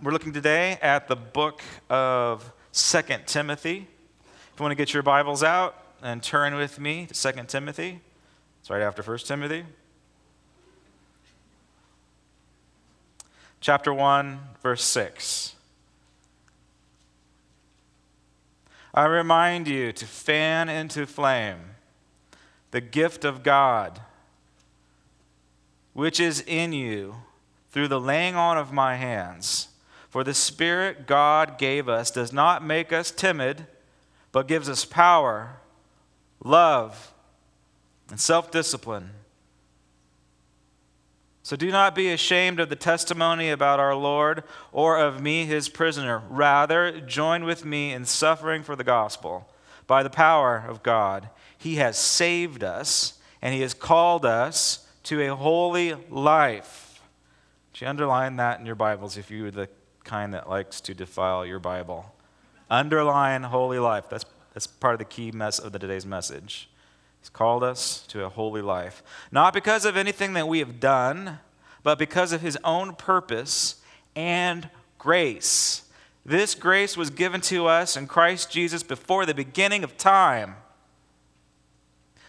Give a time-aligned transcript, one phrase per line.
[0.00, 3.78] We're looking today at the book of Second Timothy.
[3.78, 8.00] If you want to get your Bibles out and turn with me to Second Timothy,
[8.60, 9.64] it's right after First Timothy.
[13.60, 15.56] Chapter 1, verse 6.
[18.94, 21.58] I remind you to fan into flame
[22.70, 24.00] the gift of God,
[25.92, 27.16] which is in you
[27.72, 29.66] through the laying on of my hands.
[30.08, 33.66] For the Spirit God gave us does not make us timid,
[34.32, 35.56] but gives us power,
[36.42, 37.12] love,
[38.10, 39.10] and self discipline.
[41.42, 45.68] So do not be ashamed of the testimony about our Lord or of me, his
[45.68, 46.22] prisoner.
[46.28, 49.48] Rather, join with me in suffering for the gospel.
[49.86, 55.22] By the power of God, he has saved us, and he has called us to
[55.22, 57.00] a holy life.
[57.72, 59.70] Should you underline that in your Bibles if you the
[60.08, 62.12] kind that likes to defile your Bible.
[62.70, 64.08] Underline holy life.
[64.08, 66.70] That's, that's part of the key mess of the today's message.
[67.20, 69.02] He's called us to a holy life.
[69.30, 71.40] Not because of anything that we have done,
[71.82, 73.76] but because of his own purpose
[74.16, 75.82] and grace.
[76.24, 80.56] This grace was given to us in Christ Jesus before the beginning of time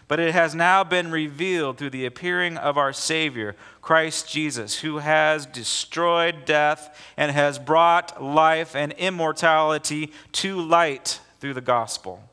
[0.10, 4.98] but it has now been revealed through the appearing of our Savior, Christ Jesus, who
[4.98, 12.28] has destroyed death and has brought life and immortality to light through the gospel.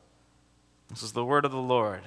[0.89, 2.01] This is the word of the Lord.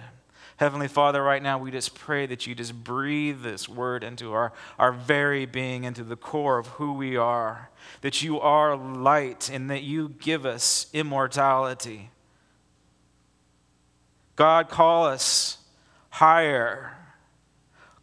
[0.57, 4.53] Heavenly Father, right now we just pray that you just breathe this word into our,
[4.77, 9.71] our very being, into the core of who we are, that you are light and
[9.71, 12.11] that you give us immortality.
[14.35, 15.59] God, call us
[16.11, 16.93] higher.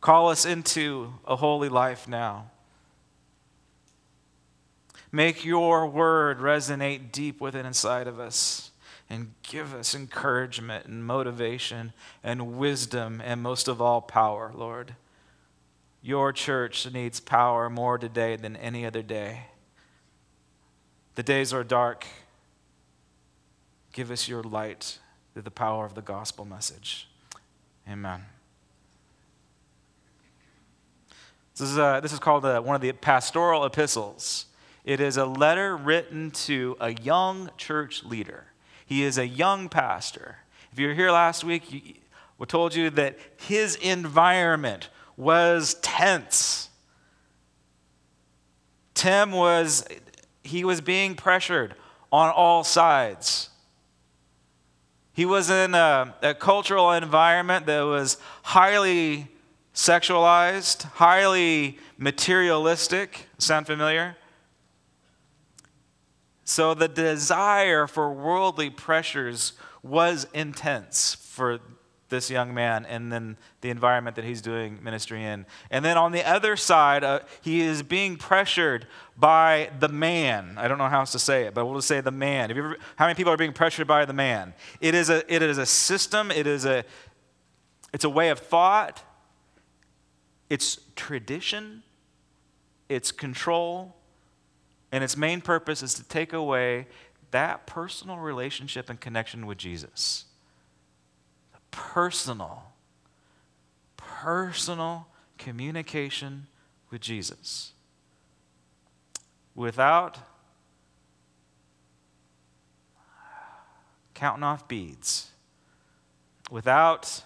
[0.02, 2.52] Call us into a holy life now.
[5.12, 8.72] Make your word resonate deep within inside of us
[9.10, 14.96] and give us encouragement and motivation and wisdom and most of all power, Lord.
[16.02, 19.48] Your church needs power more today than any other day.
[21.16, 22.06] The days are dark.
[23.94, 25.00] Give us your light
[25.34, 27.08] through the power of the gospel message.
[27.90, 28.26] Amen.
[31.56, 34.46] This is, uh, this is called uh, one of the pastoral epistles.
[34.84, 38.48] It is a letter written to a young church leader.
[38.86, 40.38] He is a young pastor.
[40.72, 42.02] If you were here last week,
[42.38, 46.70] we told you that his environment was tense.
[48.94, 49.86] Tim was,
[50.44, 51.74] he was being pressured
[52.12, 53.50] on all sides.
[55.18, 59.28] He was in a, a cultural environment that was highly
[59.74, 63.26] sexualized, highly materialistic.
[63.40, 64.16] Sound familiar?
[66.44, 71.62] So the desire for worldly pressures was intense for
[72.10, 75.48] this young man and then the environment that he's doing ministry in.
[75.72, 78.86] And then on the other side, uh, he is being pressured
[79.18, 80.56] by the man.
[80.58, 82.52] I don't know how else to say it, but we'll just say the man.
[82.52, 84.54] Ever, how many people are being pressured by the man?
[84.80, 86.86] It is a, it is a system, it is a,
[87.94, 89.04] it's a way of thought,
[90.50, 91.84] it's tradition,
[92.90, 93.96] it's control,
[94.92, 96.88] and its main purpose is to take away
[97.32, 100.26] that personal relationship and connection with Jesus
[101.70, 102.64] personal,
[103.98, 105.08] personal
[105.38, 106.48] communication
[106.90, 107.74] with Jesus.
[109.58, 110.20] Without
[114.14, 115.32] counting off beads,
[116.52, 117.24] without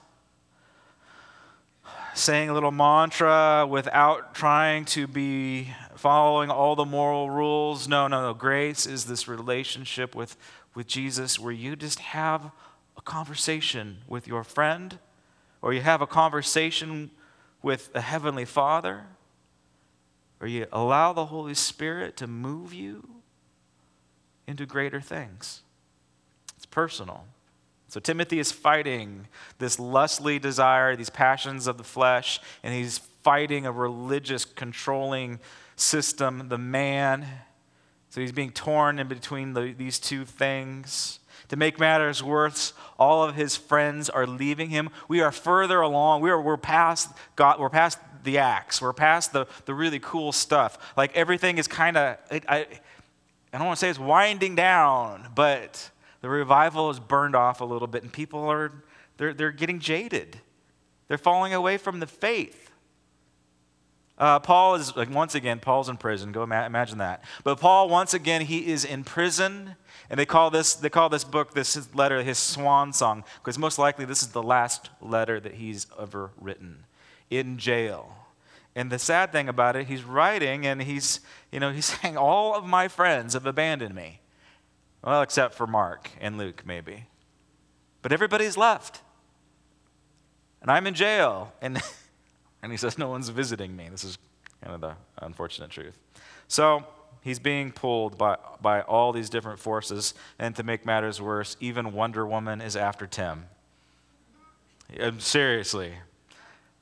[2.14, 7.90] saying a little mantra, without trying to be following all the moral rules.
[7.90, 8.34] No, no, no.
[8.34, 10.38] Grace is this relationship with,
[10.74, 12.50] with Jesus where you just have
[12.96, 15.00] a conversation with your friend,
[15.62, 17.12] or you have a conversation
[17.62, 19.04] with a heavenly Father,
[20.42, 23.08] or you allow the Holy Spirit to move you
[24.48, 25.62] into greater things.
[26.58, 27.26] It's personal.
[27.88, 29.28] So Timothy is fighting
[29.60, 35.40] this lustly desire, these passions of the flesh, and he's fighting a religious controlling
[35.76, 37.26] system, the man.
[38.10, 41.20] So he's being torn in between the, these two things.
[41.50, 44.90] To make matters worse, all of his friends are leaving him.
[45.10, 46.22] We are further along.
[46.22, 48.82] We are, we're past God, we're past the acts.
[48.82, 50.94] We're past the, the really cool stuff.
[50.98, 52.68] Like everything is kind of, I,
[53.54, 55.92] I don't want to say it's winding down, but
[56.22, 58.72] the revival is burned off a little bit and people are,
[59.18, 60.40] they're, they're getting jaded.
[61.08, 62.72] They're falling away from the faith.
[64.18, 66.32] Uh, Paul is, like, once again, Paul's in prison.
[66.32, 67.24] Go ima- imagine that.
[67.44, 69.76] But Paul, once again, he is in prison.
[70.12, 73.80] And they call this, they call this book, this letter, his swan song, because most
[73.80, 76.84] likely this is the last letter that he's ever written
[77.32, 78.16] in jail.
[78.76, 82.54] And the sad thing about it, he's writing and he's, you know, he's saying, All
[82.54, 84.20] of my friends have abandoned me.
[85.04, 87.06] Well, except for Mark and Luke, maybe.
[88.04, 89.02] But everybody's left.
[90.62, 91.54] And I'm in jail.
[91.62, 91.82] And,
[92.62, 93.88] and he says, No one's visiting me.
[93.90, 94.18] This is
[94.64, 94.96] kind of the
[95.26, 95.98] unfortunate truth.
[96.48, 96.86] So
[97.22, 100.14] he's being pulled by, by all these different forces.
[100.38, 103.46] And to make matters worse, even Wonder Woman is after Tim.
[105.20, 105.94] Seriously.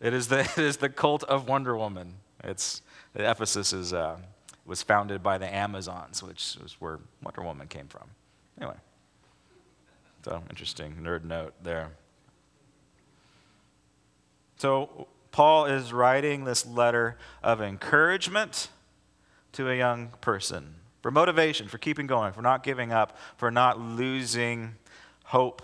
[0.02, 2.16] It is the, it is the cult of Wonder Woman.
[2.44, 2.82] It's,
[3.16, 4.18] Ephesus is, uh,
[4.66, 8.10] was founded by the Amazons, which was where Wonder Woman came from.
[8.60, 8.78] Anyway,
[10.24, 11.90] so interesting nerd note there.
[14.58, 18.70] So, Paul is writing this letter of encouragement
[19.54, 23.80] to a young person for motivation, for keeping going, for not giving up, for not
[23.80, 24.76] losing
[25.24, 25.62] hope.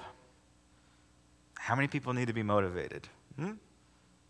[1.55, 3.07] How many people need to be motivated?
[3.37, 3.53] Hmm?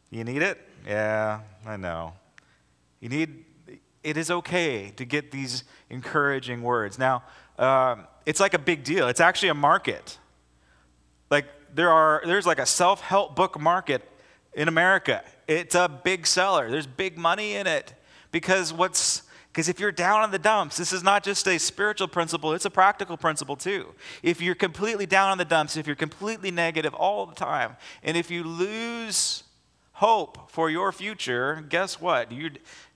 [0.09, 0.59] You need it?
[0.87, 2.13] Yeah, I know.
[2.99, 3.45] You need,
[4.03, 6.97] it is okay to get these encouraging words.
[6.97, 7.23] Now,
[7.57, 9.07] um, it's like a big deal.
[9.07, 10.17] It's actually a market.
[11.29, 14.07] Like, there are, there's like a self help book market
[14.53, 15.23] in America.
[15.47, 17.93] It's a big seller, there's big money in it.
[18.31, 22.07] Because what's, because if you're down in the dumps, this is not just a spiritual
[22.07, 23.93] principle, it's a practical principle too.
[24.23, 28.17] If you're completely down in the dumps, if you're completely negative all the time, and
[28.17, 29.43] if you lose
[29.95, 32.31] hope for your future, guess what?
[32.31, 32.51] You,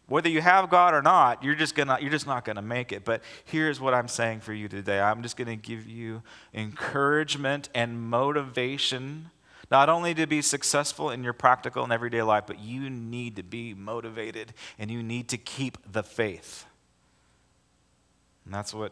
[0.07, 3.05] whether you have God or not, you're just gonna you're just not gonna make it.
[3.05, 4.99] But here's what I'm saying for you today.
[4.99, 6.23] I'm just gonna give you
[6.53, 9.29] encouragement and motivation,
[9.71, 13.43] not only to be successful in your practical and everyday life, but you need to
[13.43, 16.65] be motivated and you need to keep the faith.
[18.43, 18.91] And that's what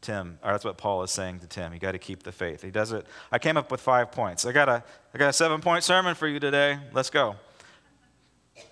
[0.00, 1.72] Tim, or that's what Paul is saying to Tim.
[1.72, 2.62] You got to keep the faith.
[2.62, 3.06] He does it.
[3.32, 4.46] I came up with five points.
[4.46, 4.84] I got a,
[5.14, 6.78] I got a seven point sermon for you today.
[6.92, 7.36] Let's go.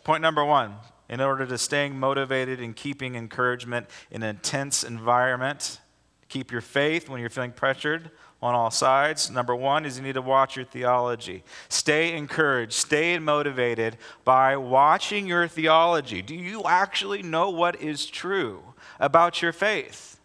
[0.05, 0.75] Point number one
[1.09, 5.81] in order to staying motivated and keeping encouragement in an intense environment,
[6.29, 8.11] keep your faith when you're feeling pressured
[8.43, 9.31] on all sides.
[9.31, 11.43] Number one is you need to watch your theology.
[11.69, 16.23] Stay encouraged, stay motivated by watching your theology.
[16.23, 18.63] Do you actually know what is true
[18.99, 20.16] about your faith?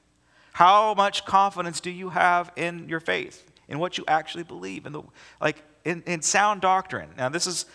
[0.53, 4.93] How much confidence do you have in your faith, in what you actually believe, in
[4.93, 5.01] the
[5.39, 7.09] like in, in sound doctrine?
[7.17, 7.65] Now, this is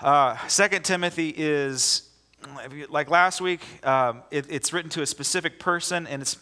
[0.00, 2.08] uh, Second Timothy is
[2.88, 3.60] like last week.
[3.84, 6.34] Um, it, it's written to a specific person and it's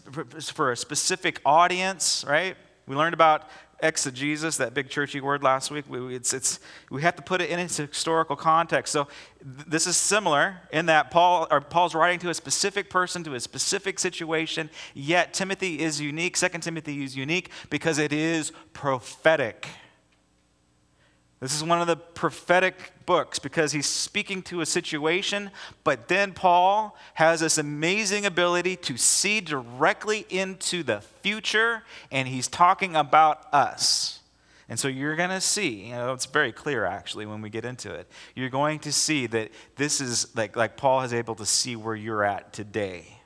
[0.50, 2.56] for a specific audience, right?
[2.86, 3.48] We learned about
[3.82, 5.84] exegesis, that big churchy word last week.
[5.88, 8.92] We, it's, it's, we have to put it in its historical context.
[8.92, 13.24] So th- this is similar in that Paul, or Paul's writing to a specific person,
[13.24, 16.36] to a specific situation, yet Timothy is unique.
[16.36, 19.68] Second Timothy is unique because it is prophetic.
[21.38, 25.50] This is one of the prophetic books because he's speaking to a situation,
[25.84, 32.48] but then Paul has this amazing ability to see directly into the future, and he's
[32.48, 34.20] talking about us.
[34.68, 37.64] And so you're going to see, you know, it's very clear actually when we get
[37.64, 38.10] into it.
[38.34, 41.94] You're going to see that this is like, like Paul is able to see where
[41.94, 43.18] you're at today.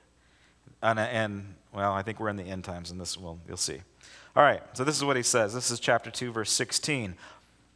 [0.83, 3.81] And, and well, I think we're in the end times, and this will, you'll see.
[4.37, 5.55] All right, so this is what he says.
[5.55, 7.15] This is chapter 2, verse 16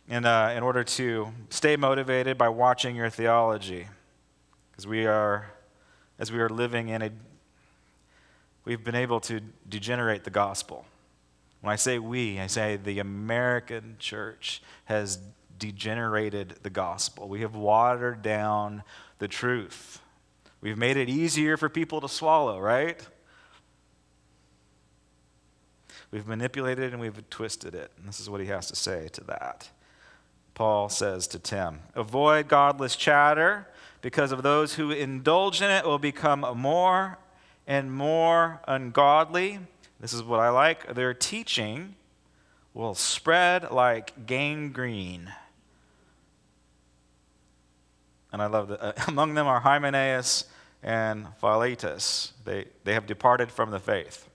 [0.09, 3.87] in, uh, in order to stay motivated by watching your theology.
[4.71, 5.51] Because we are,
[6.19, 7.11] as we are living in a,
[8.65, 10.85] we've been able to degenerate the gospel.
[11.61, 15.19] When I say we, I say the American church has
[15.59, 17.29] degenerated the gospel.
[17.29, 18.83] We have watered down
[19.19, 20.01] the truth.
[20.61, 23.07] We've made it easier for people to swallow, right?
[26.11, 27.93] We've manipulated and we've twisted it.
[27.97, 29.69] And this is what he has to say to that.
[30.55, 31.81] Paul says to Tim.
[31.95, 33.67] Avoid godless chatter,
[34.05, 37.19] because of those who indulge in it will become more
[37.67, 39.59] and more ungodly.
[39.99, 40.95] This is what I like.
[40.95, 41.95] Their teaching
[42.75, 45.33] will spread like gangrene.
[48.31, 48.83] And I love that.
[48.83, 50.45] Uh, among them are Hymenaeus
[50.83, 52.35] and Philetus.
[52.45, 54.29] They, they have departed from the faith.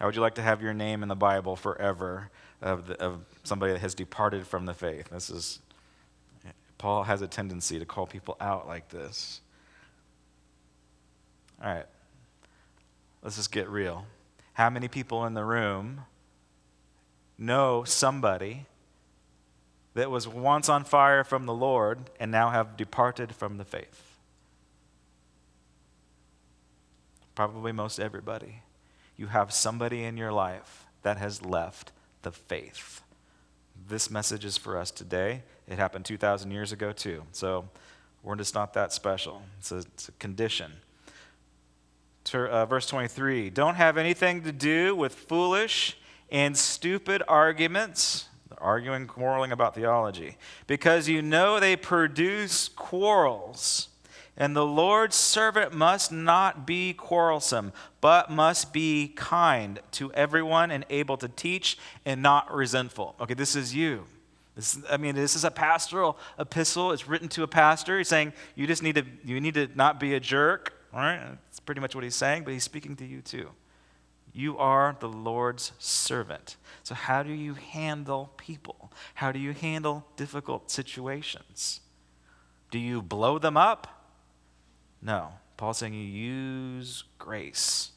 [0.00, 2.30] How would you like to have your name in the Bible forever
[2.62, 5.08] of, the, of somebody that has departed from the faith.
[5.10, 5.60] This is,
[6.78, 9.40] Paul has a tendency to call people out like this.
[11.62, 11.86] All right,
[13.22, 14.06] let's just get real.
[14.54, 16.02] How many people in the room
[17.38, 18.66] know somebody
[19.94, 24.12] that was once on fire from the Lord and now have departed from the faith?
[27.34, 28.62] probably most everybody,
[29.16, 33.02] you have somebody in your life that has left the faith.
[33.92, 35.42] This message is for us today.
[35.68, 37.24] It happened 2,000 years ago, too.
[37.32, 37.68] So
[38.22, 39.42] we're just not that special.
[39.58, 40.72] It's a, it's a condition.
[42.24, 45.98] Ter, uh, verse 23 Don't have anything to do with foolish
[46.30, 53.90] and stupid arguments, arguing, quarreling about theology, because you know they produce quarrels.
[54.36, 60.86] And the Lord's servant must not be quarrelsome, but must be kind to everyone and
[60.88, 63.14] able to teach and not resentful.
[63.20, 64.06] Okay, this is you.
[64.54, 66.92] This, I mean, this is a pastoral epistle.
[66.92, 67.98] It's written to a pastor.
[67.98, 70.74] He's saying you just need to you need to not be a jerk.
[70.92, 72.44] Right, that's pretty much what he's saying.
[72.44, 73.50] But he's speaking to you too.
[74.34, 76.56] You are the Lord's servant.
[76.82, 78.90] So how do you handle people?
[79.14, 81.80] How do you handle difficult situations?
[82.70, 84.01] Do you blow them up?
[85.02, 85.32] No.
[85.56, 87.90] Paul's saying you use grace.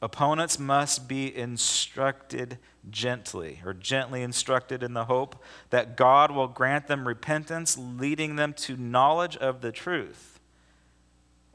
[0.00, 2.58] Opponents must be instructed
[2.90, 8.52] gently, or gently instructed in the hope that God will grant them repentance, leading them
[8.54, 10.40] to knowledge of the truth.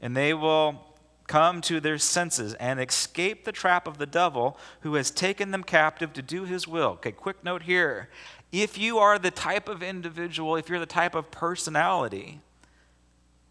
[0.00, 0.87] And they will
[1.28, 5.62] come to their senses and escape the trap of the devil who has taken them
[5.62, 6.92] captive to do his will.
[6.92, 8.08] Okay, quick note here.
[8.50, 12.40] If you are the type of individual, if you're the type of personality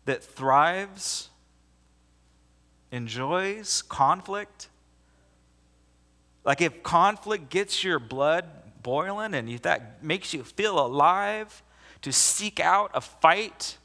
[0.06, 1.30] that thrives,
[2.92, 4.70] enjoys conflict,
[6.44, 8.46] like if conflict gets your blood
[8.82, 11.62] boiling and that makes you feel alive
[12.02, 13.78] to seek out a fight,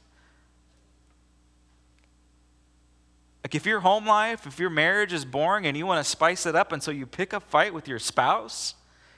[3.43, 6.45] like if your home life, if your marriage is boring and you want to spice
[6.45, 8.75] it up and so you pick a fight with your spouse,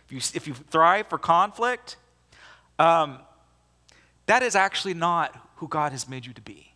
[0.08, 1.98] if you, if you thrive for conflict,
[2.80, 3.20] um,
[4.26, 6.74] that is actually not who God has made you to be.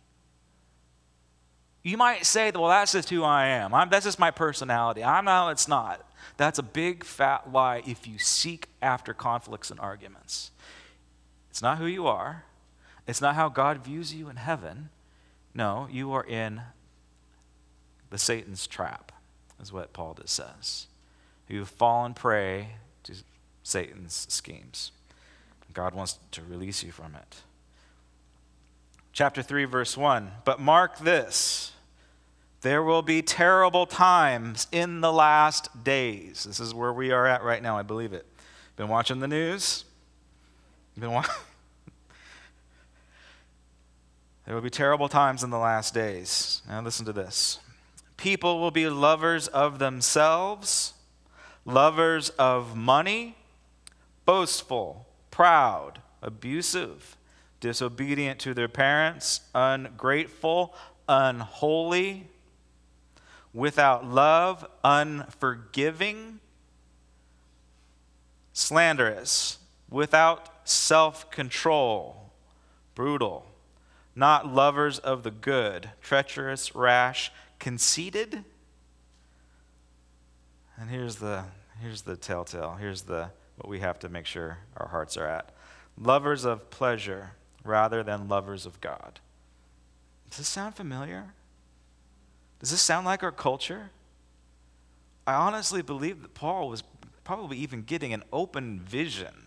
[1.82, 3.74] You might say, well, that's just who I am.
[3.74, 5.02] I'm, that's just my personality.
[5.02, 6.06] I'm not, it's not.
[6.36, 10.50] That's a big fat lie if you seek after conflicts and arguments.
[11.50, 12.44] It's not who you are,
[13.06, 14.90] it's not how God views you in heaven.
[15.52, 16.62] No, you are in
[18.10, 19.12] the Satan's trap,
[19.60, 20.86] is what Paul just says.
[21.48, 22.70] You've fallen prey
[23.04, 23.14] to
[23.62, 24.92] Satan's schemes.
[25.72, 27.42] God wants to release you from it.
[29.12, 30.30] Chapter 3, verse 1.
[30.44, 31.72] But mark this
[32.62, 36.44] there will be terrible times in the last days.
[36.44, 38.26] This is where we are at right now, I believe it.
[38.76, 39.86] Been watching the news?
[40.98, 41.24] Been wa-
[44.44, 46.60] there will be terrible times in the last days.
[46.68, 47.60] Now, listen to this.
[48.20, 50.92] People will be lovers of themselves,
[51.64, 53.34] lovers of money,
[54.26, 57.16] boastful, proud, abusive,
[57.60, 60.74] disobedient to their parents, ungrateful,
[61.08, 62.28] unholy
[63.54, 66.40] without love, unforgiving,
[68.52, 69.56] slanderous,
[69.88, 72.30] without self control,
[72.94, 73.46] brutal,
[74.14, 78.42] not lovers of the good, treacherous, rash, conceited.
[80.76, 81.44] And here's the,
[81.80, 82.76] here's the telltale.
[82.80, 85.50] Here's the, what we have to make sure our hearts are at.
[85.96, 89.20] Lovers of pleasure rather than lovers of God.
[90.28, 91.34] Does this sound familiar?
[92.58, 93.90] Does this sound like our culture?
[95.26, 96.82] I honestly believe that Paul was
[97.24, 99.46] probably even getting an open vision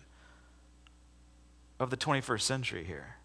[1.80, 3.16] of the 21st century here.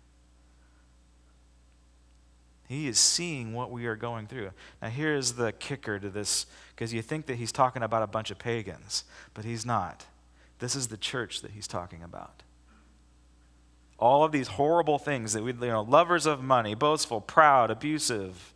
[2.70, 4.52] He is seeing what we are going through.
[4.80, 6.46] Now, here's the kicker to this
[6.76, 10.06] because you think that he's talking about a bunch of pagans, but he's not.
[10.60, 12.44] This is the church that he's talking about.
[13.98, 18.54] All of these horrible things that we, you know, lovers of money, boastful, proud, abusive,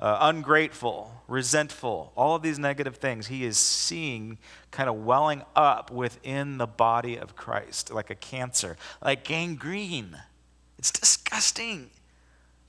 [0.00, 4.38] uh, ungrateful, resentful, all of these negative things he is seeing
[4.70, 10.16] kind of welling up within the body of Christ, like a cancer, like gangrene.
[10.78, 11.90] It's disgusting.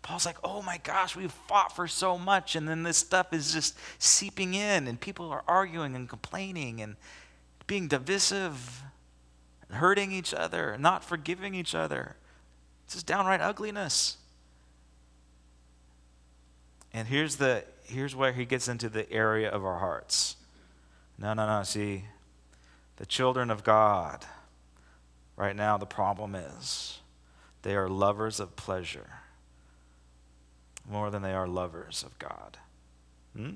[0.03, 3.53] Paul's like, oh my gosh, we've fought for so much, and then this stuff is
[3.53, 6.97] just seeping in, and people are arguing and complaining and
[7.65, 8.83] being divisive,
[9.67, 12.17] and hurting each other, not forgiving each other.
[12.83, 14.17] It's just downright ugliness.
[16.91, 20.35] And here's the here's where he gets into the area of our hearts.
[21.17, 21.63] No, no, no.
[21.63, 22.03] See,
[22.97, 24.25] the children of God,
[25.37, 26.99] right now, the problem is
[27.61, 29.22] they are lovers of pleasure
[30.89, 32.57] more than they are lovers of God.
[33.35, 33.51] Hmm?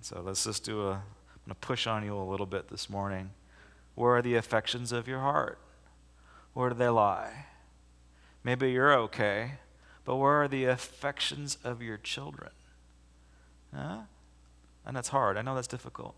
[0.00, 1.00] So let's just do a, I'm
[1.46, 3.30] going to push on you a little bit this morning.
[3.94, 5.58] Where are the affections of your heart?
[6.52, 7.46] Where do they lie?
[8.42, 9.52] Maybe you're okay,
[10.04, 12.50] But where are the affections of your children?
[13.74, 14.00] Huh?
[14.86, 15.36] And that's hard.
[15.36, 16.14] I know that's difficult.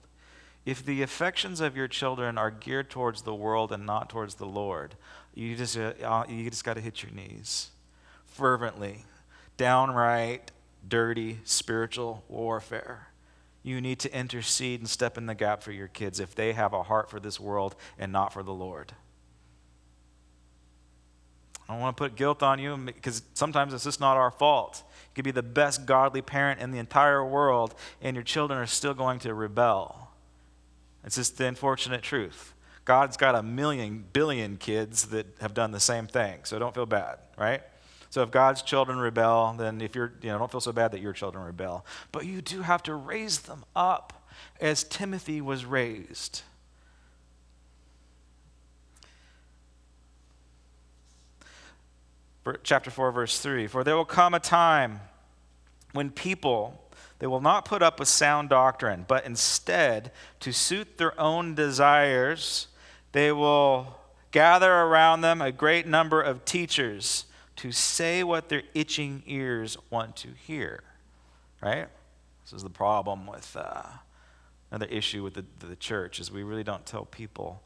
[0.65, 4.47] If the affections of your children are geared towards the world and not towards the
[4.47, 4.97] Lord,
[5.35, 7.71] you just, uh, you just got to hit your knees
[8.25, 9.05] fervently,
[9.57, 10.51] downright,
[10.87, 13.09] dirty spiritual warfare.
[13.63, 16.73] You need to intercede and step in the gap for your kids if they have
[16.73, 18.93] a heart for this world and not for the Lord.
[21.69, 24.85] I don't want to put guilt on you because sometimes it's just not our fault.
[24.87, 28.67] You could be the best godly parent in the entire world, and your children are
[28.67, 30.11] still going to rebel.
[31.05, 32.53] It's just the unfortunate truth.
[32.85, 36.87] God's got a million, billion kids that have done the same thing, so don't feel
[36.87, 37.63] bad, right?
[38.11, 41.01] So if God's children rebel, then if you're, you know, don't feel so bad that
[41.01, 41.85] your children rebel.
[42.13, 44.25] But you do have to raise them up
[44.61, 46.43] as Timothy was raised.
[52.63, 55.01] chapter 4, verse 3 For there will come a time
[55.93, 56.83] when people.
[57.19, 62.69] They will not put up with sound doctrine, but instead, to suit their own desires,
[63.13, 63.97] they will
[64.33, 67.25] gather around them a great number of teachers
[67.57, 70.83] to say what their itching ears want to hear.
[71.61, 71.89] Right?
[72.45, 73.83] This is the problem with uh,
[74.71, 77.63] another issue with the, the church is we really don't tell people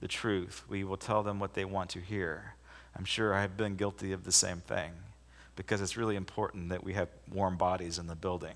[0.00, 0.64] the truth.
[0.68, 2.54] We will tell them what they want to hear.
[2.96, 4.92] I'm sure I have been guilty of the same thing
[5.56, 8.54] because it's really important that we have warm bodies in the building.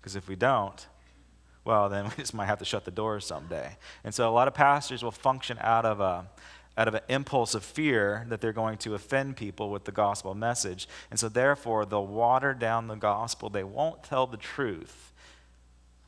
[0.00, 0.86] Because if we don't,
[1.64, 3.76] well, then we just might have to shut the doors someday.
[4.04, 6.26] And so a lot of pastors will function out of a
[6.76, 10.34] out of an impulse of fear that they're going to offend people with the gospel
[10.34, 10.88] message.
[11.10, 13.50] And so therefore they'll water down the gospel.
[13.50, 15.12] They won't tell the truth,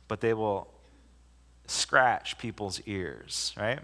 [0.07, 0.67] but they will
[1.67, 3.79] scratch people's ears, right?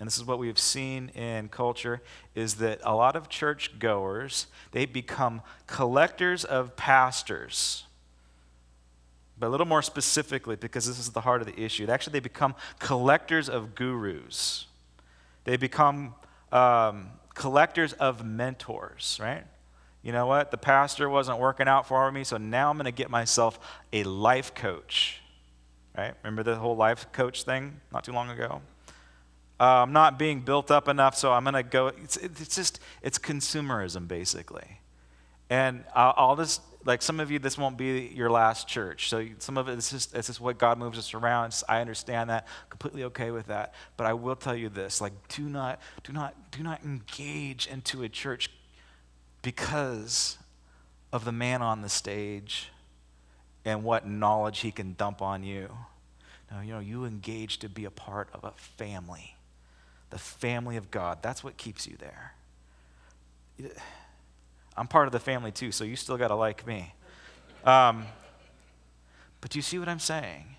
[0.00, 2.02] and this is what we've seen in culture
[2.34, 7.84] is that a lot of church goers they become collectors of pastors
[9.38, 12.20] but a little more specifically because this is the heart of the issue actually they
[12.20, 14.66] become collectors of gurus
[15.44, 16.14] they become
[16.52, 19.44] um, collectors of mentors right
[20.02, 22.92] you know what the pastor wasn't working out for me so now i'm going to
[22.92, 23.58] get myself
[23.92, 25.20] a life coach
[25.96, 28.60] right remember the whole life coach thing not too long ago
[29.60, 31.86] uh, I'm not being built up enough, so I'm going to go.
[31.86, 34.80] It's, it's just, it's consumerism, basically.
[35.54, 39.08] And I'll, just, like some of you, this won't be your last church.
[39.08, 41.54] So some of it is just, it's just what God moves us around.
[41.68, 43.72] I understand that, completely okay with that.
[43.96, 48.02] But I will tell you this, like, do not, do not, do not engage into
[48.02, 48.50] a church
[49.42, 50.38] because
[51.12, 52.72] of the man on the stage
[53.64, 55.70] and what knowledge he can dump on you.
[56.50, 59.36] No, you know, you engage to be a part of a family
[60.10, 61.18] the family of God.
[61.22, 62.34] That's what keeps you there.
[64.76, 66.94] I'm part of the family too, so you still got to like me.
[67.64, 68.06] Um,
[69.40, 70.56] but do you see what I'm saying?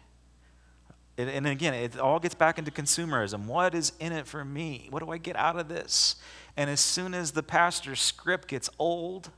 [1.18, 3.46] And, and again, it all gets back into consumerism.
[3.46, 4.88] What is in it for me?
[4.90, 6.16] What do I get out of this?
[6.58, 9.30] And as soon as the pastor's script gets old,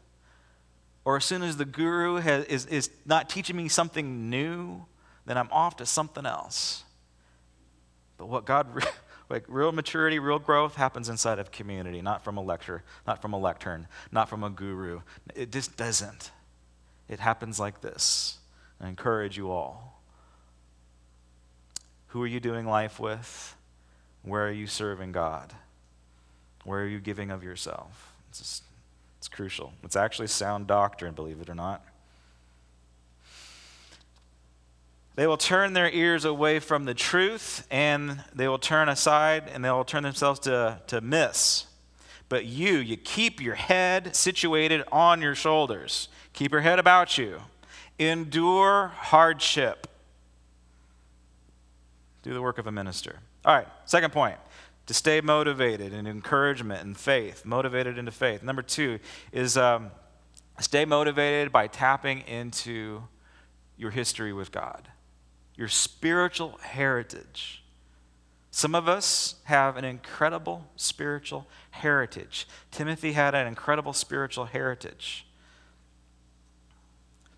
[1.06, 4.86] or as soon as the guru has, is, is not teaching me something new,
[5.26, 6.84] then I'm off to something else.
[8.18, 8.68] But what God
[9.30, 13.34] like real maturity, real growth happens inside of community, not from a lecture, not from
[13.34, 15.02] a lectern, not from a guru.
[15.36, 16.32] It just doesn't.
[17.10, 18.38] It happens like this.
[18.80, 20.02] I encourage you all.
[22.08, 23.56] Who are you doing life with?
[24.24, 25.54] Where are you serving God?
[26.64, 28.14] Where are you giving of yourself?
[28.30, 28.64] It's, just,
[29.20, 29.74] it's crucial.
[29.84, 31.84] It's actually sound doctrine, believe it or not.
[35.18, 39.66] They will turn their ears away from the truth and they will turn aside and
[39.66, 41.66] they will turn themselves to, to myths.
[42.30, 46.10] But you, you keep your head situated on your shoulders.
[46.34, 47.40] Keep your head about you.
[47.98, 49.88] Endure hardship.
[52.22, 53.18] Do the work of a minister.
[53.44, 54.38] All right, second point
[54.86, 58.44] to stay motivated and encouragement and faith, motivated into faith.
[58.44, 59.00] Number two
[59.32, 59.90] is um,
[60.60, 63.02] stay motivated by tapping into
[63.78, 64.88] your history with God
[65.58, 67.64] your spiritual heritage.
[68.52, 72.48] Some of us have an incredible spiritual heritage.
[72.72, 75.26] Timothy had an incredible spiritual heritage.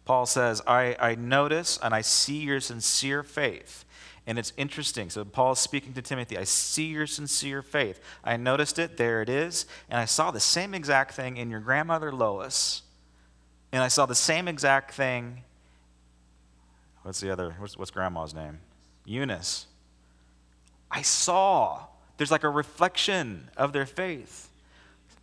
[0.06, 3.86] Paul says, I, I notice and I see your sincere faith.
[4.26, 5.10] And it's interesting.
[5.10, 6.38] So Paul is speaking to Timothy.
[6.38, 8.00] I see your sincere faith.
[8.24, 8.98] I noticed it.
[8.98, 9.66] There it is.
[9.90, 12.84] And I saw the same exact thing in your grandmother Lois.
[13.72, 15.44] And I saw the same exact thing
[17.04, 17.56] What's the other?
[17.60, 18.60] What's, what's grandma's name?
[19.06, 19.68] Eunice.
[20.92, 21.86] I saw.
[22.18, 24.50] There's like a reflection of their faith.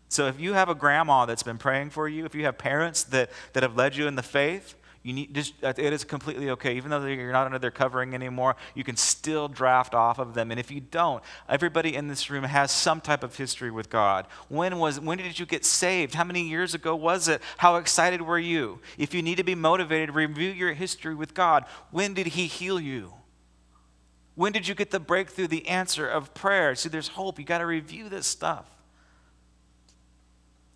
[0.08, 3.04] So if you have a grandma that's been praying for you, if you have parents
[3.04, 4.74] that, that have led you in the faith,
[5.06, 6.76] you need just uh, it is completely okay.
[6.76, 10.50] Even though you're not under their covering anymore, you can still draft off of them.
[10.50, 14.26] And if you don't, everybody in this room has some type of history with God.
[14.48, 16.14] When was when did you get saved?
[16.14, 17.40] How many years ago was it?
[17.58, 18.80] How excited were you?
[18.98, 21.66] If you need to be motivated, review your history with God.
[21.92, 23.14] When did he heal you?
[24.34, 26.74] When did you get the breakthrough, the answer of prayer?
[26.74, 27.38] See, there's hope.
[27.38, 28.66] You got to review this stuff.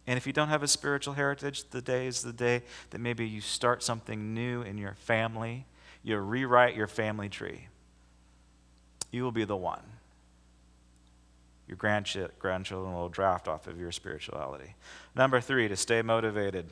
[0.06, 3.26] And if you don't have a spiritual heritage, the day is the day that maybe
[3.28, 5.66] you start something new in your family.
[6.02, 7.68] You rewrite your family tree.
[9.10, 9.82] You will be the one.
[11.68, 14.74] Your grandchildren will draft off of your spirituality.
[15.14, 16.66] Number three, to stay motivated.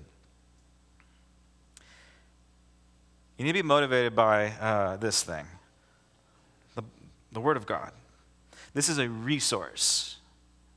[3.36, 5.46] You need to be motivated by uh, this thing
[6.74, 6.82] the,
[7.30, 7.92] the Word of God.
[8.74, 10.16] This is a resource.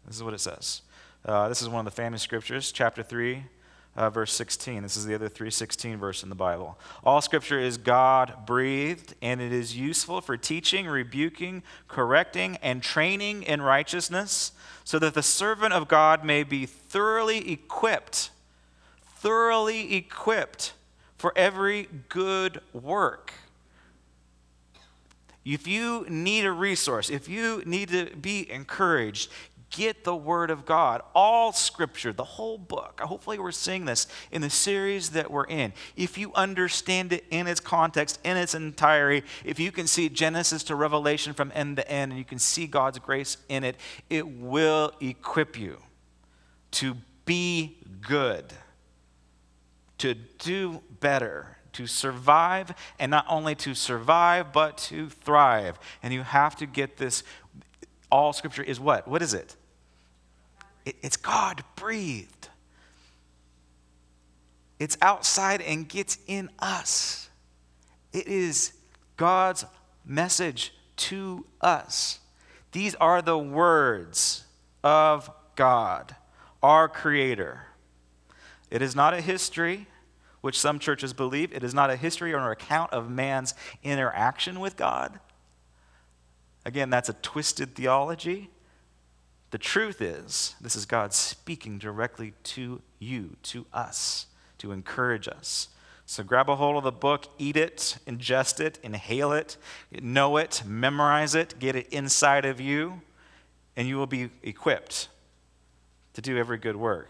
[0.06, 0.84] This is what it says.
[1.24, 3.44] Uh, this is one of the famous scriptures, chapter 3,
[3.96, 4.82] uh, verse 16.
[4.82, 6.80] This is the other 316 verse in the Bible.
[7.04, 13.44] All scripture is God breathed, and it is useful for teaching, rebuking, correcting, and training
[13.44, 14.52] in righteousness,
[14.84, 18.32] so that the servant of God may be thoroughly equipped,
[19.04, 20.74] thoroughly equipped
[21.20, 23.32] for every good work.
[25.44, 29.32] If you need a resource, if you need to be encouraged,
[29.72, 33.00] get the Word of God, all Scripture, the whole book.
[33.02, 35.74] Hopefully, we're seeing this in the series that we're in.
[35.96, 40.64] If you understand it in its context, in its entirety, if you can see Genesis
[40.64, 43.78] to Revelation from end to end, and you can see God's grace in it,
[44.10, 45.78] it will equip you
[46.72, 48.54] to be good,
[49.98, 51.58] to do better.
[51.76, 55.80] To survive, and not only to survive, but to thrive.
[56.04, 57.24] And you have to get this
[58.12, 59.08] all scripture is what?
[59.08, 59.56] What is it?
[60.86, 62.50] It's God breathed.
[64.80, 67.30] It's outside and gets in us.
[68.14, 68.74] It is
[69.16, 69.66] God's
[70.06, 72.20] message to us.
[72.72, 74.46] These are the words
[74.84, 76.16] of God,
[76.64, 77.68] our Creator.
[78.72, 79.88] It is not a history,
[80.42, 81.54] which some churches believe.
[81.54, 85.20] It is not a history or an account of man's interaction with God.
[86.66, 88.50] Again, that's a twisted theology.
[89.52, 94.28] The truth is, this is God speaking directly to you, to us,
[94.60, 95.68] to encourage us.
[96.06, 99.58] So grab a hold of the book, eat it, ingest it, inhale it,
[100.02, 103.02] know it, memorize it, get it inside of you,
[103.76, 105.10] and you will be equipped
[106.14, 107.10] to do every good work.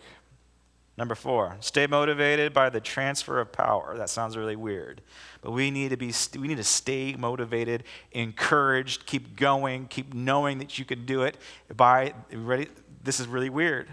[1.01, 3.97] Number four, stay motivated by the transfer of power.
[3.97, 5.01] That sounds really weird,
[5.41, 10.59] but we need to be we need to stay motivated, encouraged, keep going, keep knowing
[10.59, 11.37] that you can do it.
[11.75, 12.67] By ready,
[13.03, 13.87] this is really weird.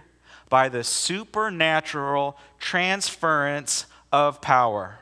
[0.51, 4.99] By the supernatural transference of power.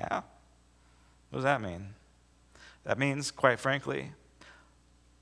[0.00, 0.22] Yeah.
[1.30, 1.90] What does that mean?
[2.82, 4.10] That means, quite frankly,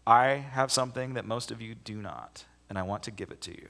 [0.07, 3.41] I have something that most of you do not and I want to give it
[3.43, 3.69] to you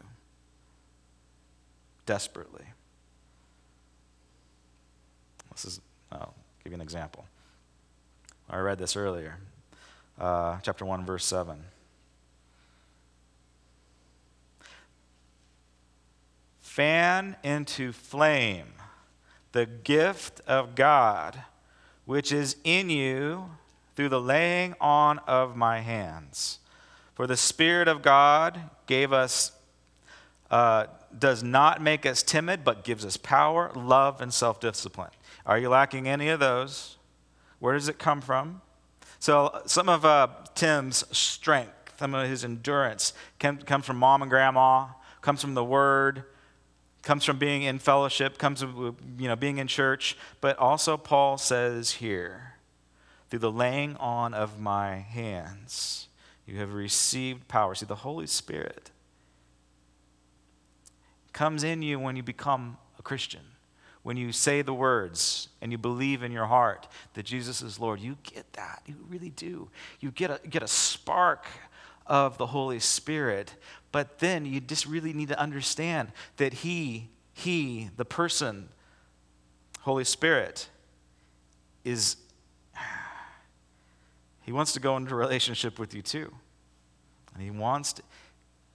[2.06, 2.64] desperately.
[5.52, 7.26] This is, I'll give you an example.
[8.48, 9.36] I read this earlier,
[10.18, 11.64] uh, chapter 1, verse 7.
[16.62, 18.68] Fan into flame
[19.52, 21.42] the gift of God
[22.06, 23.50] which is in you
[23.96, 26.58] through the laying on of my hands.
[27.14, 29.52] For the Spirit of God gave us,
[30.50, 35.10] uh, does not make us timid, but gives us power, love, and self discipline.
[35.46, 36.96] Are you lacking any of those?
[37.60, 38.60] Where does it come from?
[39.20, 44.30] So, some of uh, Tim's strength, some of his endurance can, comes from mom and
[44.30, 44.88] grandma,
[45.22, 46.24] comes from the Word,
[47.02, 50.16] comes from being in fellowship, comes from you know, being in church.
[50.40, 52.54] But also, Paul says here,
[53.30, 56.08] through the laying on of my hands.
[56.46, 57.74] You have received power.
[57.74, 58.90] See, the Holy Spirit
[61.32, 63.40] comes in you when you become a Christian.
[64.02, 68.00] When you say the words and you believe in your heart that Jesus is Lord,
[68.00, 68.82] you get that.
[68.86, 69.70] You really do.
[70.00, 71.46] You get a, get a spark
[72.06, 73.54] of the Holy Spirit,
[73.92, 78.68] but then you just really need to understand that He, He, the person,
[79.80, 80.68] Holy Spirit,
[81.82, 82.16] is
[84.44, 86.32] he wants to go into a relationship with you too.
[87.32, 88.02] And he wants to,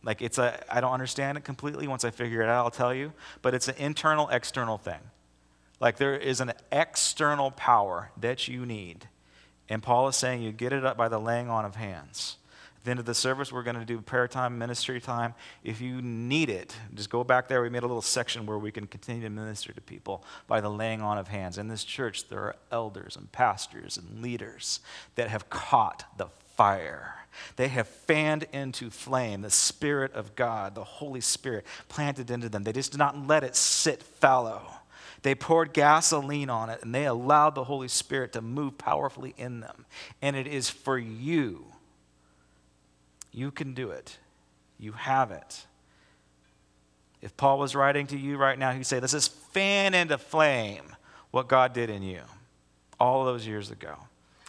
[0.04, 1.88] like, it's a, I don't understand it completely.
[1.88, 3.14] Once I figure it out, I'll tell you.
[3.42, 5.00] But it's an internal, external thing.
[5.80, 9.08] Like, there is an external power that you need.
[9.70, 12.38] And Paul is saying you get it up by the laying on of hands.
[12.90, 15.36] The end of the service, we're going to do prayer time, ministry time.
[15.64, 17.62] If you need it, just go back there.
[17.62, 20.70] We made a little section where we can continue to minister to people by the
[20.70, 21.60] laying on of hands.
[21.60, 24.80] In this church, there are elders and pastors and leaders
[25.14, 27.14] that have caught the fire.
[27.58, 32.64] They have fanned into flame the Spirit of God, the Holy Spirit planted into them.
[32.64, 34.64] They just did not let it sit fallow.
[35.22, 39.60] They poured gasoline on it and they allowed the Holy Spirit to move powerfully in
[39.60, 39.86] them.
[40.24, 41.68] And it is for you
[43.32, 44.18] you can do it.
[44.78, 45.66] You have it.
[47.22, 50.96] If Paul was writing to you right now, he'd say, This is fan into flame
[51.32, 52.22] what God did in you
[53.00, 53.96] all those years ago.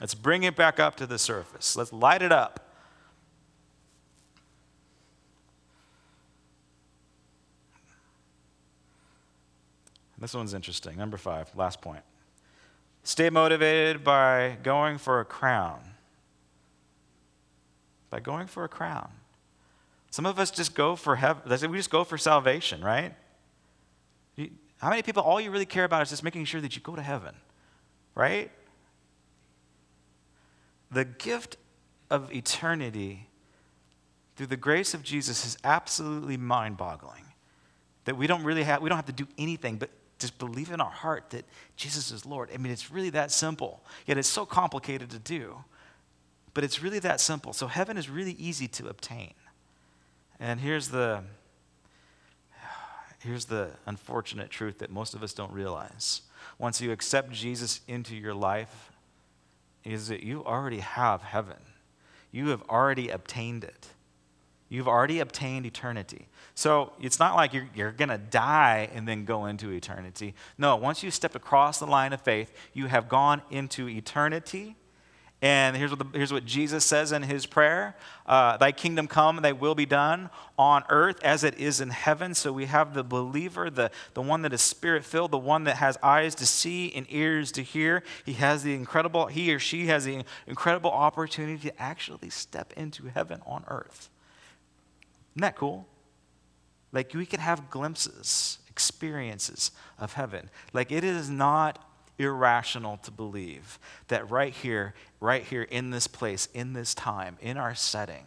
[0.00, 1.76] Let's bring it back up to the surface.
[1.76, 2.66] Let's light it up.
[10.18, 10.96] This one's interesting.
[10.96, 12.02] Number five, last point.
[13.02, 15.80] Stay motivated by going for a crown
[18.10, 19.10] by going for a crown.
[20.10, 21.70] Some of us just go for heaven.
[21.70, 23.14] We just go for salvation, right?
[24.78, 26.96] How many people, all you really care about is just making sure that you go
[26.96, 27.34] to heaven,
[28.14, 28.50] right?
[30.90, 31.56] The gift
[32.10, 33.28] of eternity
[34.34, 37.24] through the grace of Jesus is absolutely mind boggling.
[38.06, 40.80] That we don't really have, we don't have to do anything but just believe in
[40.80, 41.44] our heart that
[41.76, 42.50] Jesus is Lord.
[42.52, 45.62] I mean, it's really that simple, yet it's so complicated to do.
[46.54, 47.52] But it's really that simple.
[47.52, 49.34] So heaven is really easy to obtain.
[50.38, 51.22] And here's the
[53.20, 56.22] here's the unfortunate truth that most of us don't realize.
[56.58, 58.90] Once you accept Jesus into your life,
[59.84, 61.56] is that you already have heaven.
[62.32, 63.88] You have already obtained it.
[64.68, 66.28] You've already obtained eternity.
[66.54, 70.34] So it's not like you're, you're going to die and then go into eternity.
[70.56, 74.76] No, once you step across the line of faith, you have gone into eternity
[75.42, 79.36] and here's what, the, here's what Jesus says in his prayer uh, Thy kingdom come,
[79.36, 82.34] thy will be done on earth as it is in heaven.
[82.34, 85.76] So we have the believer, the, the one that is spirit filled, the one that
[85.76, 88.02] has eyes to see and ears to hear.
[88.26, 93.06] He has the incredible, he or she has the incredible opportunity to actually step into
[93.06, 94.10] heaven on earth.
[95.32, 95.86] Isn't that cool?
[96.92, 100.50] Like we can have glimpses, experiences of heaven.
[100.74, 101.89] Like it is not
[102.20, 103.78] irrational to believe
[104.08, 108.24] that right here, right here in this place, in this time, in our setting,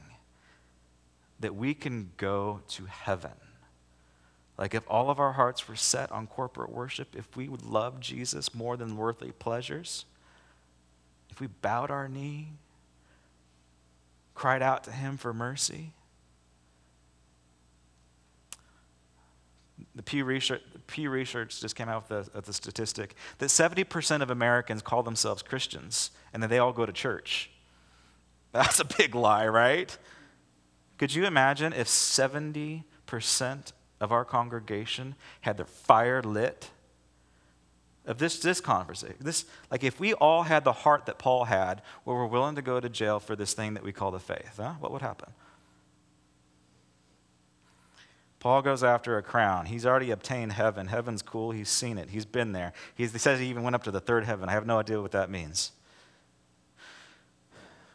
[1.39, 3.31] that we can go to heaven.
[4.57, 7.99] Like if all of our hearts were set on corporate worship, if we would love
[7.99, 10.05] Jesus more than worldly pleasures,
[11.29, 12.49] if we bowed our knee,
[14.35, 15.93] cried out to him for mercy,
[19.95, 24.81] the Pew Research, Pew Research just came out with the, statistic that 70% of Americans
[24.81, 27.49] call themselves Christians and that they all go to church.
[28.51, 29.95] That's a big lie, right?
[30.97, 32.83] Could you imagine if 70%
[33.99, 36.69] of our congregation had their fire lit?
[38.05, 41.81] Of this, this conversation, this, like if we all had the heart that Paul had,
[42.03, 44.57] where we're willing to go to jail for this thing that we call the faith,
[44.57, 44.73] huh?
[44.81, 45.31] what would happen?
[48.43, 49.67] Paul goes after a crown.
[49.67, 50.87] He's already obtained heaven.
[50.87, 51.51] Heaven's cool.
[51.51, 52.09] He's seen it.
[52.09, 52.73] He's been there.
[52.93, 54.49] He's, he says he even went up to the third heaven.
[54.49, 55.71] I have no idea what that means.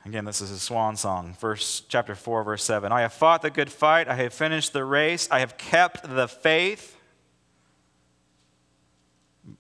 [0.06, 1.36] Again, this is a swan song.
[1.38, 2.90] Verse chapter 4, verse 7.
[2.90, 4.08] I have fought the good fight.
[4.08, 5.28] I have finished the race.
[5.30, 6.96] I have kept the faith.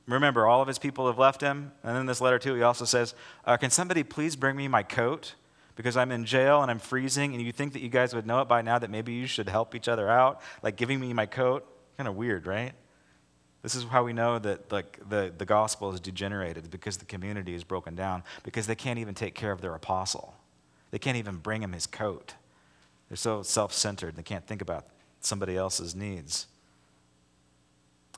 [0.06, 1.72] Remember, all of his people have left him.
[1.82, 4.84] And in this letter, too, he also says, uh, Can somebody please bring me my
[4.84, 5.34] coat?
[5.78, 8.40] Because I'm in jail and I'm freezing, and you think that you guys would know
[8.40, 11.24] it by now that maybe you should help each other out, like giving me my
[11.24, 11.64] coat.
[11.96, 12.72] Kind of weird, right?
[13.62, 17.54] This is how we know that like the, the gospel is degenerated because the community
[17.54, 20.34] is broken down because they can't even take care of their apostle.
[20.90, 22.34] They can't even bring him his coat.
[23.08, 24.16] They're so self-centered.
[24.16, 24.86] They can't think about
[25.20, 26.48] somebody else's needs.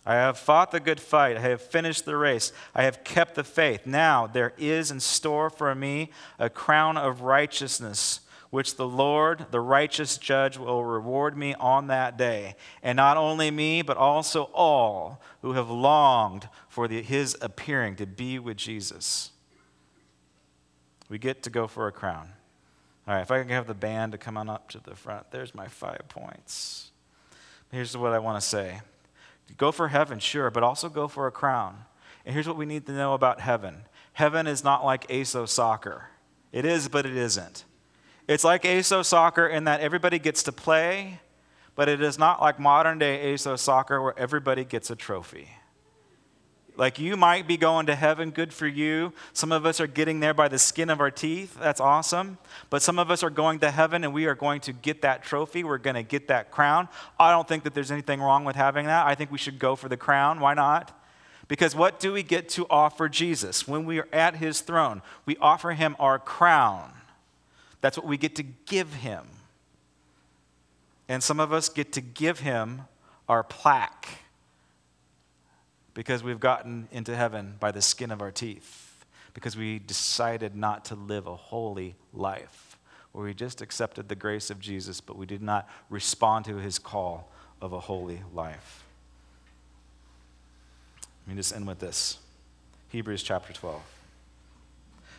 [0.06, 1.36] I have fought the good fight.
[1.36, 2.52] I have finished the race.
[2.74, 3.86] I have kept the faith.
[3.86, 9.60] Now there is in store for me a crown of righteousness, which the Lord, the
[9.60, 12.56] righteous judge, will reward me on that day.
[12.82, 18.06] And not only me, but also all who have longed for the, his appearing to
[18.06, 19.30] be with Jesus.
[21.08, 22.30] We get to go for a crown.
[23.06, 25.30] All right, if I can have the band to come on up to the front,
[25.30, 26.90] there's my five points.
[27.70, 28.80] Here's what I want to say.
[29.56, 31.84] Go for heaven, sure, but also go for a crown.
[32.24, 36.08] And here's what we need to know about heaven heaven is not like AYSO soccer.
[36.52, 37.64] It is, but it isn't.
[38.28, 41.20] It's like AYSO soccer in that everybody gets to play,
[41.74, 45.48] but it is not like modern day AYSO soccer where everybody gets a trophy.
[46.80, 49.12] Like you might be going to heaven, good for you.
[49.34, 51.58] Some of us are getting there by the skin of our teeth.
[51.60, 52.38] That's awesome.
[52.70, 55.22] But some of us are going to heaven and we are going to get that
[55.22, 55.62] trophy.
[55.62, 56.88] We're going to get that crown.
[57.18, 59.06] I don't think that there's anything wrong with having that.
[59.06, 60.40] I think we should go for the crown.
[60.40, 60.98] Why not?
[61.48, 63.68] Because what do we get to offer Jesus?
[63.68, 66.92] When we are at his throne, we offer him our crown.
[67.82, 69.26] That's what we get to give him.
[71.10, 72.84] And some of us get to give him
[73.28, 74.20] our plaque
[76.00, 80.82] because we've gotten into heaven by the skin of our teeth, because we decided not
[80.82, 82.78] to live a holy life,
[83.12, 86.78] where we just accepted the grace of Jesus, but we did not respond to his
[86.78, 88.82] call of a holy life.
[91.26, 92.16] Let me just end with this
[92.88, 93.82] Hebrews chapter 12.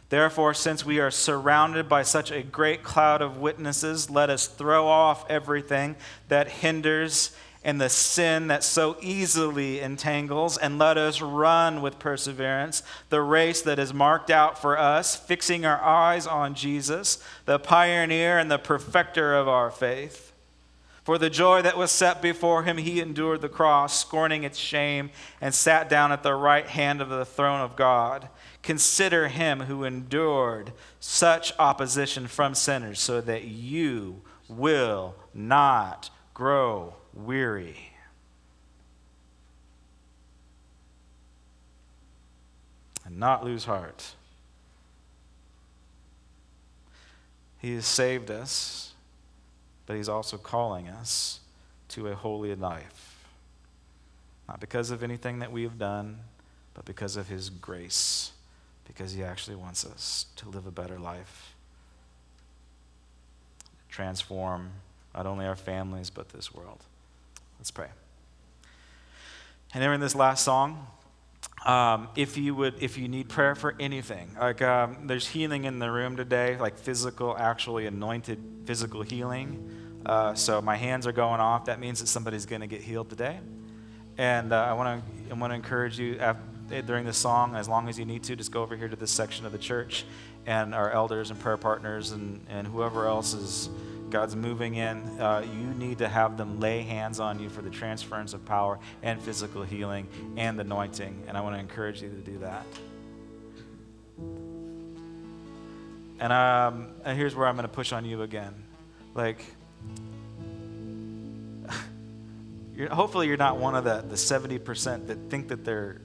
[0.10, 4.88] Therefore, since we are surrounded by such a great cloud of witnesses, let us throw
[4.88, 5.96] off everything
[6.28, 12.82] that hinders and the sin that so easily entangles, and let us run with perseverance
[13.10, 18.40] the race that is marked out for us, fixing our eyes on Jesus, the pioneer
[18.40, 20.34] and the perfecter of our faith.
[21.04, 25.12] For the joy that was set before him, he endured the cross, scorning its shame,
[25.40, 28.30] and sat down at the right hand of the throne of God.
[28.64, 37.92] Consider him who endured such opposition from sinners, so that you will not grow weary.
[43.06, 44.14] And not lose heart.
[47.60, 48.94] He has saved us,
[49.86, 51.40] but He's also calling us
[51.90, 53.26] to a holy life.
[54.48, 56.20] Not because of anything that we have done,
[56.74, 58.32] but because of His grace,
[58.88, 61.54] because He actually wants us to live a better life,
[63.90, 64.72] transform
[65.14, 66.84] not only our families, but this world.
[67.62, 67.90] Let's pray.
[69.76, 70.88] And then in this last song,
[71.64, 75.78] um, if you would, if you need prayer for anything, like um, there's healing in
[75.78, 80.02] the room today, like physical, actually anointed physical healing.
[80.04, 81.66] Uh, so my hands are going off.
[81.66, 83.40] That means that somebody's going to get healed today.
[84.18, 87.70] And uh, I want to, I want to encourage you after, during this song, as
[87.70, 90.04] long as you need to, just go over here to this section of the church,
[90.48, 93.70] and our elders and prayer partners and, and whoever else is
[94.12, 97.70] God's moving in, uh, you need to have them lay hands on you for the
[97.70, 101.24] transference of power and physical healing and anointing.
[101.28, 102.66] And I want to encourage you to do that.
[106.20, 108.54] And, um, and here's where I'm going to push on you again.
[109.16, 109.44] Like,
[112.76, 116.02] you're, hopefully, you're not one of the, the 70% that think that they're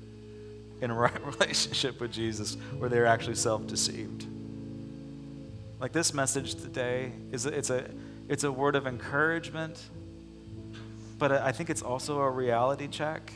[0.80, 4.26] in a right relationship with Jesus or they're actually self deceived.
[5.78, 7.90] Like this message today is it's a
[8.30, 9.78] it's a word of encouragement,
[11.18, 13.30] but I think it's also a reality check.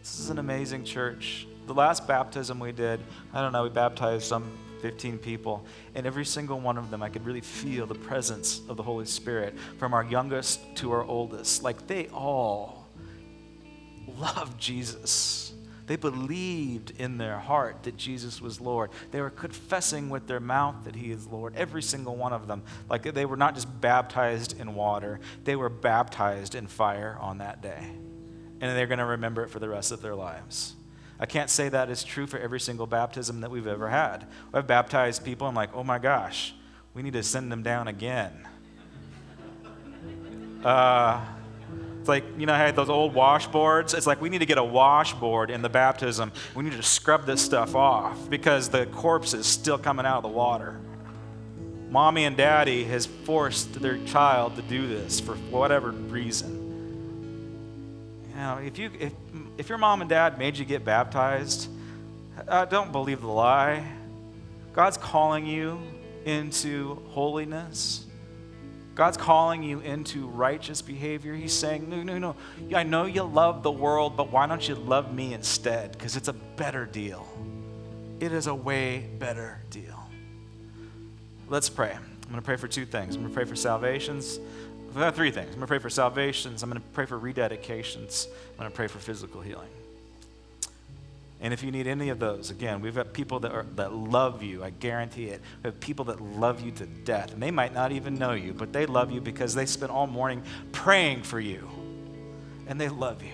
[0.00, 1.46] This is an amazing church.
[1.66, 2.98] The last baptism we did,
[3.32, 5.64] I don't know, we baptized some 15 people,
[5.94, 9.06] and every single one of them, I could really feel the presence of the Holy
[9.06, 11.62] Spirit from our youngest to our oldest.
[11.62, 12.88] Like they all
[14.18, 15.49] love Jesus.
[15.90, 18.90] They believed in their heart that Jesus was Lord.
[19.10, 22.62] They were confessing with their mouth that He is Lord, every single one of them.
[22.88, 27.60] Like they were not just baptized in water, they were baptized in fire on that
[27.60, 27.90] day.
[28.60, 30.76] And they're going to remember it for the rest of their lives.
[31.18, 34.28] I can't say that is true for every single baptism that we've ever had.
[34.54, 36.54] I've baptized people, I'm like, oh my gosh,
[36.94, 38.46] we need to send them down again.
[40.62, 41.26] Uh,
[42.00, 43.92] it's like, you know, I had those old washboards.
[43.94, 46.32] It's like we need to get a washboard in the baptism.
[46.54, 50.22] We need to scrub this stuff off because the corpse is still coming out of
[50.22, 50.80] the water.
[51.90, 56.56] Mommy and daddy has forced their child to do this for whatever reason.
[58.30, 59.12] You know, if, you, if,
[59.58, 61.68] if your mom and dad made you get baptized,
[62.48, 63.84] uh, don't believe the lie.
[64.72, 65.78] God's calling you
[66.24, 68.06] into holiness.
[68.94, 71.34] God's calling you into righteous behavior.
[71.34, 72.36] He's saying, No, no, no.
[72.74, 75.92] I know you love the world, but why don't you love me instead?
[75.92, 77.26] Because it's a better deal.
[78.20, 79.98] It is a way better deal.
[81.48, 81.92] Let's pray.
[81.92, 83.16] I'm going to pray for two things.
[83.16, 84.38] I'm going to pray for salvations.
[84.94, 85.48] Uh, three things.
[85.48, 86.62] I'm going to pray for salvations.
[86.62, 88.26] I'm going to pray for rededications.
[88.52, 89.68] I'm going to pray for physical healing.
[91.42, 94.42] And if you need any of those, again, we've got people that, are, that love
[94.42, 94.62] you.
[94.62, 95.40] I guarantee it.
[95.62, 97.32] We have people that love you to death.
[97.32, 100.06] And they might not even know you, but they love you because they spent all
[100.06, 101.66] morning praying for you.
[102.66, 103.32] And they love you.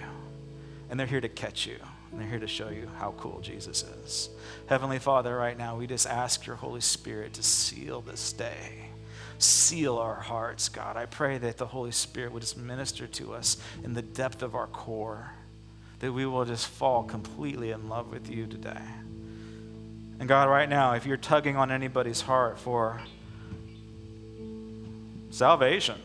[0.88, 1.78] And they're here to catch you.
[2.12, 4.30] And they're here to show you how cool Jesus is.
[4.66, 8.90] Heavenly Father, right now, we just ask your Holy Spirit to seal this day.
[9.38, 10.96] Seal our hearts, God.
[10.96, 14.54] I pray that the Holy Spirit would just minister to us in the depth of
[14.54, 15.32] our core
[16.00, 18.82] that we will just fall completely in love with you today.
[20.18, 23.00] And God, right now, if you're tugging on anybody's heart for
[25.30, 26.00] salvation,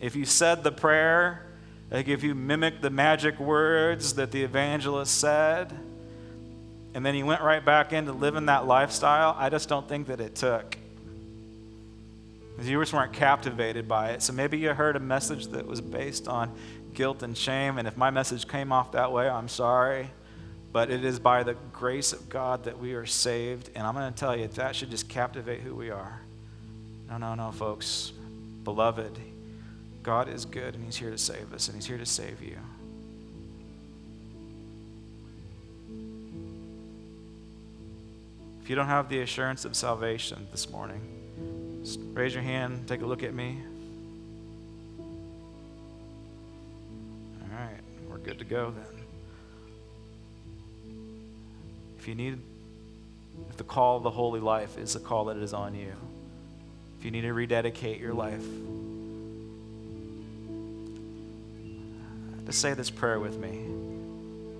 [0.00, 1.44] if you said the prayer,
[1.90, 5.72] like if you mimicked the magic words that the evangelist said,
[6.94, 10.20] and then you went right back into living that lifestyle, I just don't think that
[10.20, 10.76] it took.
[12.60, 14.22] You just weren't captivated by it.
[14.22, 16.52] So maybe you heard a message that was based on
[16.98, 17.78] guilt and shame.
[17.78, 20.10] And if my message came off that way, I'm sorry.
[20.72, 23.70] But it is by the grace of God that we are saved.
[23.76, 26.20] And I'm going to tell you, that should just captivate who we are.
[27.08, 28.12] No, no, no, folks.
[28.64, 29.16] Beloved,
[30.02, 32.58] God is good and He's here to save us, and He's here to save you.
[38.60, 41.00] If you don't have the assurance of salvation this morning,
[42.12, 43.62] raise your hand, take a look at me.
[48.28, 49.04] Good to go then.
[51.98, 52.38] If you need,
[53.48, 55.94] if the call of the holy life is the call that is on you,
[56.98, 58.44] if you need to rededicate your life,
[62.44, 63.64] just say this prayer with me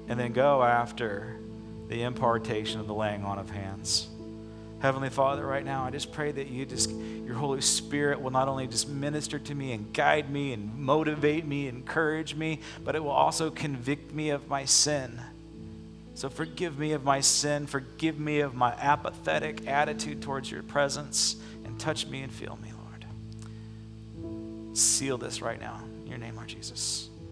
[0.08, 1.38] and then go after
[1.88, 4.08] the impartation of the laying on of hands.
[4.80, 8.46] Heavenly Father, right now, I just pray that you just, your Holy Spirit will not
[8.46, 13.02] only just minister to me and guide me and motivate me, encourage me, but it
[13.02, 15.20] will also convict me of my sin.
[16.14, 21.36] So forgive me of my sin, forgive me of my apathetic attitude towards your presence,
[21.64, 24.76] and touch me and feel me, Lord.
[24.76, 25.80] Seal this right now.
[26.02, 27.07] In your name, Lord Jesus.